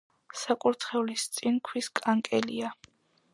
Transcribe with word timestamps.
საკურთხევლის 0.43 1.25
წინ 1.35 1.59
ქვის 1.69 1.91
კანკელია. 2.01 2.73